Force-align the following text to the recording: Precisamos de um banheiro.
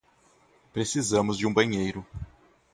Precisamos 0.73 1.37
de 1.37 1.45
um 1.45 1.53
banheiro. 1.53 2.03